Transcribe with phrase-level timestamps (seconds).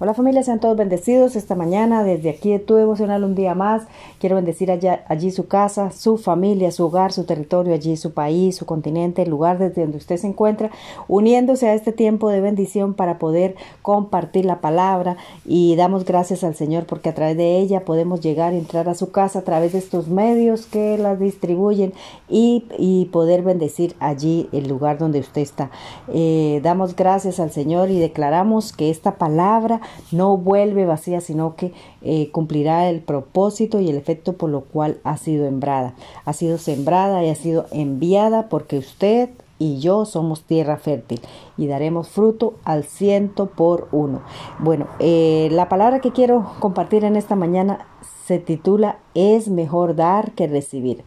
[0.00, 3.82] Hola familia, sean todos bendecidos esta mañana desde aquí de tu devocional un día más.
[4.20, 8.64] Quiero bendecir allí su casa, su familia, su hogar, su territorio, allí su país, su
[8.64, 10.70] continente, el lugar desde donde usted se encuentra,
[11.08, 16.54] uniéndose a este tiempo de bendición para poder compartir la palabra y damos gracias al
[16.54, 19.72] Señor porque a través de ella podemos llegar y entrar a su casa a través
[19.72, 21.92] de estos medios que las distribuyen
[22.28, 25.72] y, y poder bendecir allí el lugar donde usted está.
[26.06, 29.80] Eh, damos gracias al Señor y declaramos que esta palabra
[30.12, 31.72] no vuelve vacía, sino que
[32.02, 35.94] eh, cumplirá el propósito y el efecto por lo cual ha sido sembrada.
[36.24, 41.20] Ha sido sembrada y ha sido enviada porque usted y yo somos tierra fértil
[41.56, 44.22] y daremos fruto al ciento por uno.
[44.60, 47.86] Bueno, eh, la palabra que quiero compartir en esta mañana
[48.26, 51.02] se titula Es mejor dar que recibir.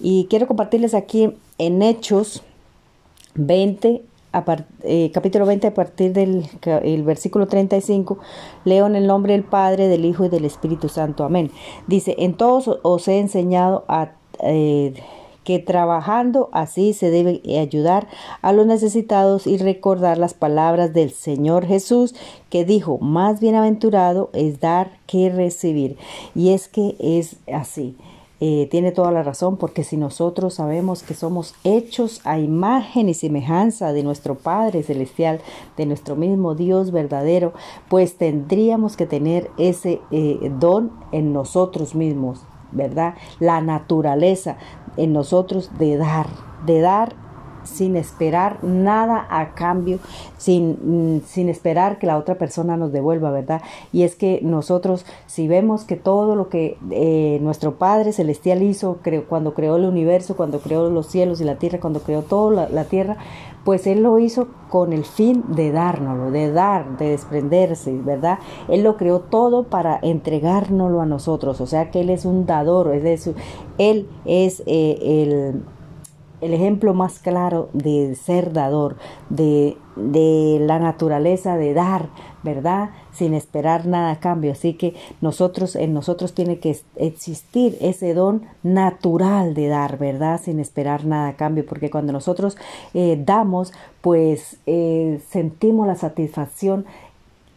[0.00, 2.42] Y quiero compartirles aquí en Hechos
[3.34, 4.02] 20,
[4.82, 8.18] eh, capítulo 20, a partir del el versículo 35,
[8.64, 11.24] leo en el nombre del Padre, del Hijo y del Espíritu Santo.
[11.24, 11.50] Amén.
[11.86, 14.12] Dice, en todos os he enseñado a...
[14.40, 14.94] Eh,
[15.44, 18.06] que trabajando así se debe ayudar
[18.42, 22.14] a los necesitados y recordar las palabras del Señor Jesús
[22.48, 25.96] que dijo, más bienaventurado es dar que recibir.
[26.34, 27.96] Y es que es así.
[28.44, 33.14] Eh, tiene toda la razón, porque si nosotros sabemos que somos hechos a imagen y
[33.14, 35.40] semejanza de nuestro Padre Celestial,
[35.76, 37.52] de nuestro mismo Dios verdadero,
[37.88, 42.40] pues tendríamos que tener ese eh, don en nosotros mismos,
[42.72, 43.14] ¿verdad?
[43.38, 44.56] La naturaleza
[44.96, 46.26] en nosotros de dar,
[46.66, 47.14] de dar
[47.64, 49.98] sin esperar nada a cambio,
[50.36, 53.62] sin, mm, sin, esperar que la otra persona nos devuelva, ¿verdad?
[53.92, 58.98] Y es que nosotros, si vemos que todo lo que eh, nuestro Padre Celestial hizo
[59.28, 62.84] cuando creó el universo, cuando creó los cielos y la tierra, cuando creó toda la,
[62.84, 63.16] tierra,
[63.64, 68.38] pues Él lo hizo con el fin de dárnoslo, de dar, de desprenderse, ¿verdad?
[68.68, 72.94] Él lo creó todo para entregárnoslo a nosotros, o sea que Él es un dador,
[72.94, 73.30] es
[73.78, 75.62] Él es eh, el
[76.42, 78.96] el ejemplo más claro de ser dador,
[79.30, 82.08] de, de, la naturaleza de dar,
[82.42, 82.90] ¿verdad?
[83.12, 84.52] Sin esperar nada a cambio.
[84.52, 90.40] Así que nosotros, en nosotros tiene que existir ese don natural de dar, ¿verdad?
[90.42, 92.58] Sin esperar nada a cambio, porque cuando nosotros
[92.92, 96.84] eh, damos, pues eh, sentimos la satisfacción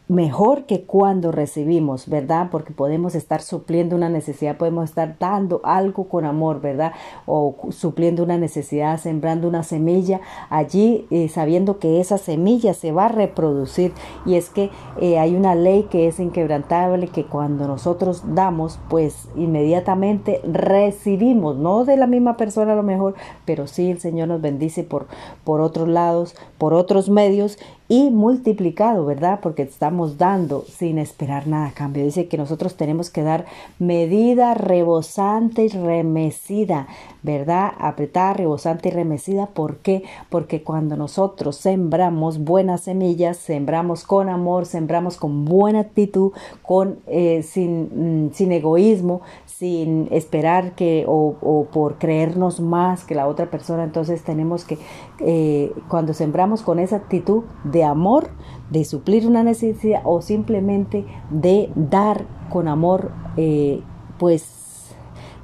[0.08, 2.48] mejor que cuando recibimos, ¿verdad?
[2.50, 6.92] Porque podemos estar supliendo una necesidad, podemos estar dando algo con amor, ¿verdad?
[7.26, 13.06] O supliendo una necesidad, sembrando una semilla allí, eh, sabiendo que esa semilla se va
[13.06, 13.92] a reproducir.
[14.24, 19.28] Y es que eh, hay una ley que es inquebrantable, que cuando nosotros damos, pues
[19.34, 24.40] inmediatamente recibimos, no de la misma persona a lo mejor, pero sí el Señor nos
[24.40, 25.08] bendice por,
[25.42, 27.58] por otros lados, por otros medios
[27.88, 29.40] y multiplicado, ¿verdad?
[29.42, 32.04] Porque estamos dando sin esperar nada a cambio.
[32.04, 33.46] Dice que nosotros tenemos que dar
[33.78, 36.88] medida rebosante y remecida,
[37.26, 37.72] ¿verdad?
[37.78, 39.48] Apretada, rebosante y remecida.
[39.48, 40.04] ¿Por qué?
[40.30, 46.32] Porque cuando nosotros sembramos buenas semillas, sembramos con amor, sembramos con buena actitud,
[46.62, 53.26] con, eh, sin, mm, sin egoísmo, sin esperar que o, por creernos más que la
[53.26, 54.78] otra persona, entonces tenemos que,
[55.18, 58.28] eh, cuando sembramos con esa actitud de amor,
[58.70, 63.82] de suplir una necesidad o simplemente de dar con amor, eh,
[64.18, 64.65] pues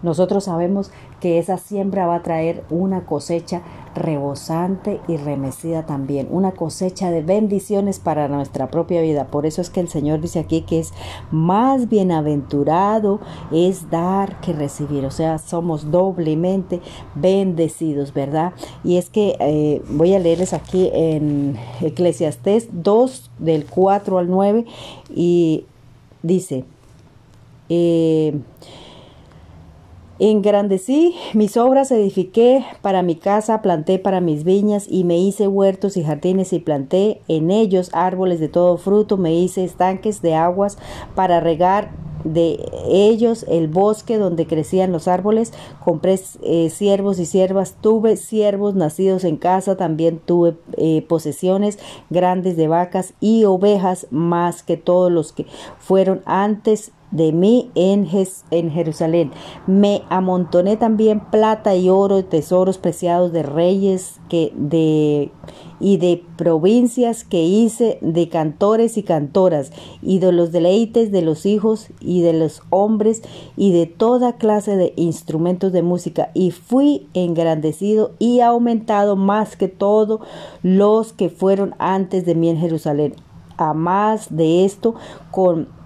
[0.02, 0.90] nosotros sabemos
[1.20, 3.62] que esa siembra va a traer una cosecha
[3.94, 9.26] rebosante y remecida también, una cosecha de bendiciones para nuestra propia vida.
[9.26, 10.92] Por eso es que el Señor dice aquí que es
[11.30, 13.20] más bienaventurado
[13.52, 16.80] es dar que recibir, o sea, somos doblemente
[17.14, 18.52] bendecidos, ¿verdad?
[18.82, 24.64] Y es que eh, voy a leerles aquí en Eclesiastés 2 del 4 al 9
[25.14, 25.66] y
[26.22, 26.64] dice,
[27.68, 28.38] eh,
[30.24, 35.96] Engrandecí mis obras, edifiqué para mi casa, planté para mis viñas y me hice huertos
[35.96, 40.78] y jardines y planté en ellos árboles de todo fruto, me hice estanques de aguas
[41.16, 41.90] para regar
[42.22, 45.52] de ellos el bosque donde crecían los árboles,
[45.84, 51.80] compré eh, siervos y siervas, tuve siervos nacidos en casa, también tuve eh, posesiones
[52.10, 55.46] grandes de vacas y ovejas más que todos los que
[55.80, 59.30] fueron antes de mí en, Jerusalén.
[59.66, 65.30] Me amontoné también plata y oro, tesoros preciados de reyes que de
[65.78, 71.44] y de provincias que hice de cantores y cantoras y de los deleites de los
[71.44, 73.22] hijos y de los hombres
[73.56, 79.66] y de toda clase de instrumentos de música y fui engrandecido y aumentado más que
[79.66, 80.20] todos
[80.62, 83.16] los que fueron antes de mí en Jerusalén
[83.56, 84.94] a más de esto,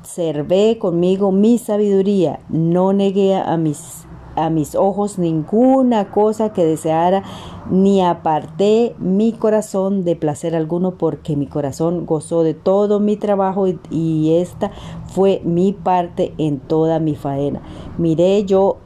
[0.06, 4.04] conservé conmigo mi sabiduría, no negué a mis
[4.36, 7.24] a mis ojos ninguna cosa que deseara,
[7.70, 13.66] ni aparté mi corazón de placer alguno, porque mi corazón gozó de todo mi trabajo
[13.90, 14.72] y, esta
[15.06, 17.62] fue mi parte en toda mi faena.
[17.96, 18.76] Miré yo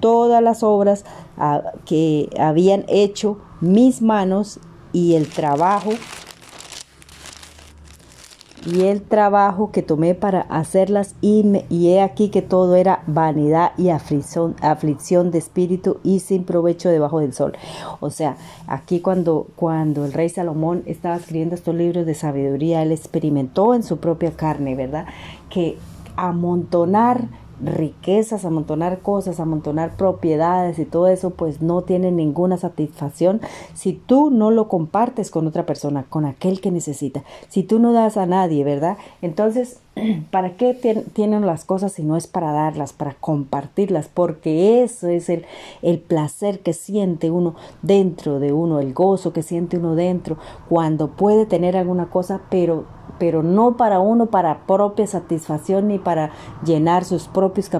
[0.00, 1.04] todas las obras
[1.36, 4.58] ah, que habían hecho mis manos
[4.94, 5.90] y el trabajo
[8.66, 13.72] y el trabajo que tomé para hacerlas y, y he aquí que todo era vanidad
[13.76, 17.52] y aflicción, aflicción de espíritu y sin provecho debajo del sol.
[18.00, 22.92] O sea, aquí cuando, cuando el rey Salomón estaba escribiendo estos libros de sabiduría, él
[22.92, 25.06] experimentó en su propia carne, ¿verdad?
[25.50, 25.78] Que
[26.16, 27.28] amontonar
[27.62, 33.40] riquezas, amontonar cosas, amontonar propiedades y todo eso, pues no tiene ninguna satisfacción
[33.74, 37.24] si tú no lo compartes con otra persona, con aquel que necesita.
[37.48, 38.96] Si tú no das a nadie, ¿verdad?
[39.22, 39.80] Entonces,
[40.30, 40.74] ¿para qué
[41.12, 44.08] tienen las cosas si no es para darlas, para compartirlas?
[44.12, 45.44] Porque eso es el,
[45.82, 50.38] el placer que siente uno dentro de uno, el gozo que siente uno dentro
[50.68, 56.30] cuando puede tener alguna cosa, pero pero no para uno para propia satisfacción ni para
[56.64, 57.70] llenar sus propios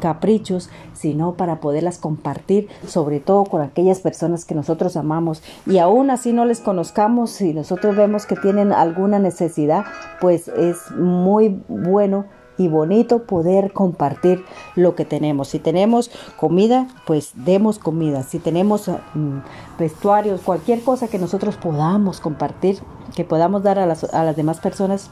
[0.00, 5.42] caprichos, sino para poderlas compartir, sobre todo con aquellas personas que nosotros amamos.
[5.66, 9.84] Y aún así no les conozcamos, si nosotros vemos que tienen alguna necesidad,
[10.20, 12.26] pues es muy bueno
[12.58, 14.44] y bonito poder compartir
[14.74, 15.48] lo que tenemos.
[15.48, 18.22] Si tenemos comida, pues demos comida.
[18.22, 19.38] Si tenemos mm,
[19.78, 22.78] vestuarios, cualquier cosa que nosotros podamos compartir,
[23.14, 25.10] que podamos dar a las, a las demás personas,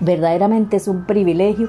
[0.00, 1.68] verdaderamente es un privilegio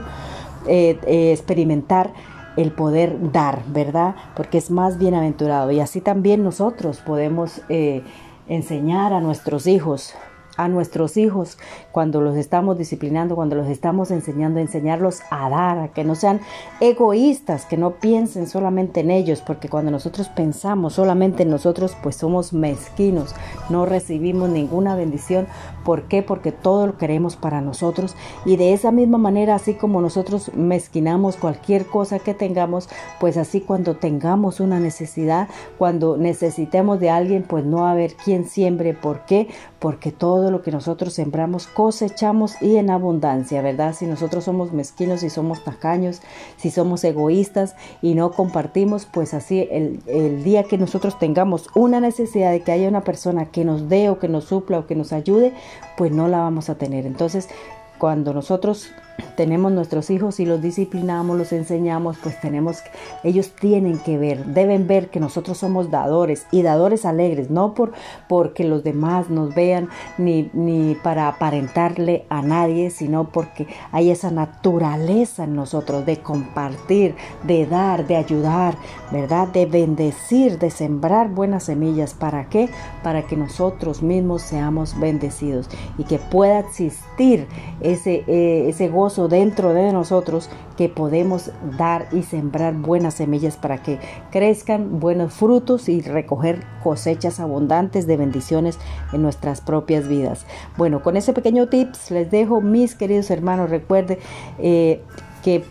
[0.67, 2.13] eh, eh, experimentar
[2.57, 4.15] el poder dar, ¿verdad?
[4.35, 5.71] Porque es más bienaventurado.
[5.71, 8.03] Y así también nosotros podemos eh,
[8.47, 10.13] enseñar a nuestros hijos
[10.63, 11.57] a nuestros hijos
[11.91, 16.39] cuando los estamos disciplinando, cuando los estamos enseñando, enseñarlos a dar, a que no sean
[16.79, 22.15] egoístas, que no piensen solamente en ellos, porque cuando nosotros pensamos solamente en nosotros, pues
[22.15, 23.35] somos mezquinos,
[23.69, 25.47] no recibimos ninguna bendición.
[25.83, 26.21] ¿Por qué?
[26.21, 28.15] Porque todo lo queremos para nosotros
[28.45, 33.61] y de esa misma manera, así como nosotros mezquinamos cualquier cosa que tengamos, pues así
[33.61, 35.47] cuando tengamos una necesidad,
[35.77, 38.93] cuando necesitemos de alguien, pues no va a haber quien siembre.
[38.93, 39.47] ¿Por qué?
[39.81, 43.93] Porque todo lo que nosotros sembramos cosechamos y en abundancia, ¿verdad?
[43.93, 46.21] Si nosotros somos mezquinos, si somos tacaños,
[46.55, 51.99] si somos egoístas y no compartimos, pues así el, el día que nosotros tengamos una
[51.99, 54.95] necesidad de que haya una persona que nos dé o que nos supla o que
[54.95, 55.51] nos ayude,
[55.97, 57.05] pues no la vamos a tener.
[57.05, 57.49] Entonces,
[57.97, 58.91] cuando nosotros
[59.35, 62.79] tenemos nuestros hijos y los disciplinamos, los enseñamos, pues tenemos,
[63.23, 67.94] ellos tienen que ver, deben ver que nosotros somos dadores y dadores alegres, no por
[68.27, 74.31] porque los demás nos vean ni, ni para aparentarle a nadie, sino porque hay esa
[74.31, 78.75] naturaleza en nosotros de compartir, de dar, de ayudar,
[79.12, 79.47] ¿verdad?
[79.47, 82.13] De bendecir, de sembrar buenas semillas.
[82.13, 82.69] ¿Para qué?
[83.03, 87.47] Para que nosotros mismos seamos bendecidos y que pueda existir
[87.81, 93.83] ese, eh, ese gozo dentro de nosotros que podemos dar y sembrar buenas semillas para
[93.83, 93.99] que
[94.31, 98.79] crezcan buenos frutos y recoger cosechas abundantes de bendiciones
[99.11, 100.45] en nuestras propias vidas.
[100.77, 104.19] Bueno, con ese pequeño tips les dejo, mis queridos hermanos, recuerde
[104.59, 105.01] eh,
[105.43, 105.63] que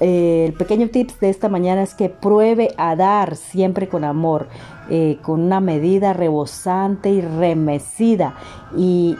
[0.00, 4.48] eh, el pequeño tips de esta mañana es que pruebe a dar siempre con amor,
[4.90, 8.36] eh, con una medida rebosante y remecida
[8.76, 9.16] y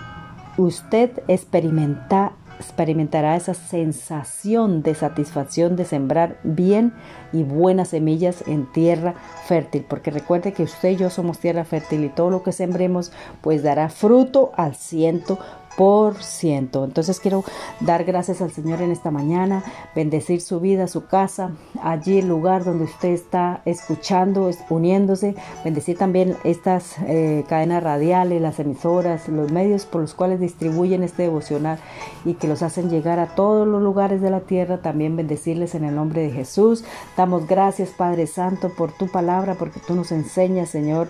[0.59, 6.93] usted experimenta experimentará esa sensación de satisfacción de sembrar bien
[7.33, 9.15] y buenas semillas en tierra
[9.47, 13.13] fértil, porque recuerde que usted y yo somos tierra fértil y todo lo que sembremos
[13.41, 15.39] pues dará fruto al ciento
[15.76, 16.85] por ciento.
[16.85, 17.45] Entonces quiero
[17.80, 19.62] dar gracias al Señor en esta mañana,
[19.95, 21.50] bendecir su vida, su casa,
[21.83, 28.59] allí el lugar donde usted está escuchando, uniéndose, bendecir también estas eh, cadenas radiales, las
[28.59, 31.78] emisoras, los medios por los cuales distribuyen este devocional
[32.25, 35.85] y que los hacen llegar a todos los lugares de la tierra, también bendecirles en
[35.85, 36.85] el nombre de Jesús.
[37.16, 41.09] Damos gracias Padre Santo por tu palabra, porque tú nos enseñas, Señor,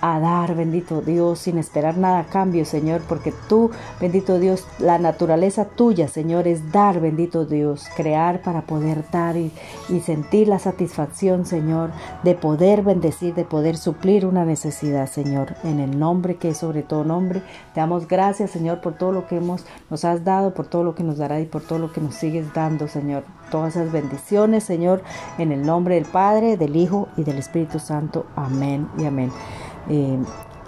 [0.00, 4.98] a dar, bendito Dios, sin esperar nada a cambio, Señor, porque tú, bendito Dios, la
[4.98, 9.52] naturaleza tuya, Señor, es dar, bendito Dios, crear para poder dar y,
[10.04, 11.90] sentir la satisfacción, Señor,
[12.22, 16.82] de poder bendecir, de poder suplir una necesidad, Señor, en el nombre que es sobre
[16.82, 17.42] todo nombre.
[17.74, 20.94] Te damos gracias, Señor, por todo lo que hemos, nos has dado, por todo lo
[20.94, 23.24] que nos dará y por todo lo que nos sigues dando, Señor.
[23.50, 25.02] Todas esas bendiciones, Señor,
[25.38, 28.26] en el nombre del Padre, del Hijo y del Espíritu Santo.
[28.36, 29.32] Amén y amén.
[29.88, 30.18] Eh,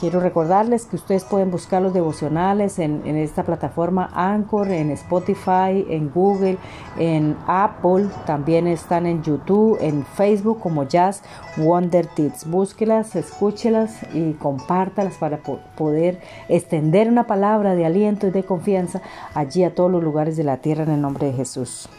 [0.00, 6.10] Quiero recordarles que ustedes pueden buscar los devocionales en, esta plataforma Anchor, en Spotify, en
[6.10, 6.56] Google,
[6.98, 11.22] en Apple, también están en YouTube, en Facebook como Jazz
[11.58, 12.48] Wonder Tips.
[12.48, 15.40] Búsquelas, escúchelas y compártalas para
[15.76, 19.02] poder extender una palabra de aliento y de confianza
[19.34, 21.90] allí a todos los lugares de la tierra en el nombre de Jesús.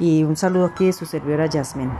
[0.00, 1.92] Y un saludo aquí de su servidora Jasmine.